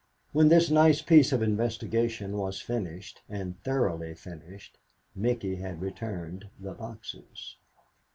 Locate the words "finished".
2.59-3.21, 4.15-4.79